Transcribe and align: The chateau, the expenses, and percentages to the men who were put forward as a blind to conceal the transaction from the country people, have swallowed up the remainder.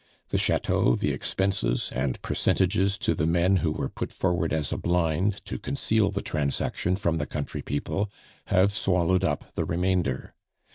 The 0.29 0.39
chateau, 0.39 0.95
the 0.95 1.11
expenses, 1.11 1.91
and 1.93 2.19
percentages 2.23 2.97
to 2.97 3.13
the 3.13 3.27
men 3.27 3.57
who 3.57 3.71
were 3.71 3.87
put 3.87 4.11
forward 4.11 4.51
as 4.51 4.71
a 4.73 4.77
blind 4.77 5.45
to 5.45 5.59
conceal 5.59 6.09
the 6.09 6.23
transaction 6.23 6.95
from 6.95 7.19
the 7.19 7.27
country 7.27 7.61
people, 7.61 8.09
have 8.45 8.71
swallowed 8.73 9.23
up 9.23 9.53
the 9.53 9.63
remainder. 9.63 10.33